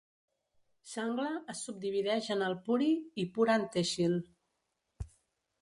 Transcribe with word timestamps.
Shangla 0.93 1.27
es 1.53 1.61
subdivideix 1.67 2.31
en 2.37 2.41
Alpuri 2.47 2.89
i 3.25 3.29
Puran 3.37 3.69
Tehsil. 3.77 4.21